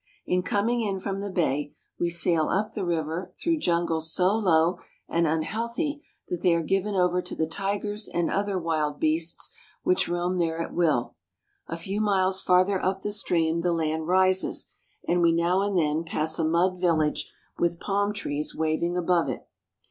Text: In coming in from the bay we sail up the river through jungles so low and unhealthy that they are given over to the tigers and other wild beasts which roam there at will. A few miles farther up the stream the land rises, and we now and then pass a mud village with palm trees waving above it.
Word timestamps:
In 0.25 0.41
coming 0.41 0.81
in 0.81 0.99
from 0.99 1.19
the 1.19 1.29
bay 1.29 1.75
we 1.99 2.09
sail 2.09 2.49
up 2.49 2.73
the 2.73 2.83
river 2.83 3.35
through 3.39 3.59
jungles 3.59 4.11
so 4.11 4.33
low 4.33 4.79
and 5.07 5.27
unhealthy 5.27 6.01
that 6.27 6.41
they 6.41 6.55
are 6.55 6.63
given 6.63 6.95
over 6.95 7.21
to 7.21 7.35
the 7.35 7.45
tigers 7.45 8.07
and 8.11 8.27
other 8.27 8.57
wild 8.57 8.99
beasts 8.99 9.53
which 9.83 10.09
roam 10.09 10.39
there 10.39 10.59
at 10.59 10.73
will. 10.73 11.13
A 11.67 11.77
few 11.77 12.01
miles 12.01 12.41
farther 12.41 12.83
up 12.83 13.01
the 13.01 13.11
stream 13.11 13.59
the 13.59 13.71
land 13.73 14.07
rises, 14.07 14.69
and 15.07 15.21
we 15.21 15.31
now 15.33 15.61
and 15.61 15.77
then 15.77 16.03
pass 16.03 16.39
a 16.39 16.43
mud 16.43 16.79
village 16.79 17.31
with 17.59 17.79
palm 17.79 18.11
trees 18.11 18.55
waving 18.55 18.97
above 18.97 19.29
it. 19.29 19.47